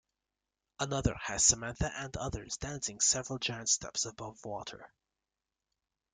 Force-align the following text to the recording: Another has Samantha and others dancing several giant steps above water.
Another 0.79 1.13
has 1.13 1.45
Samantha 1.45 1.91
and 1.95 2.17
others 2.17 2.57
dancing 2.57 2.99
several 2.99 3.37
giant 3.37 3.69
steps 3.69 4.03
above 4.07 4.43
water. 4.43 4.91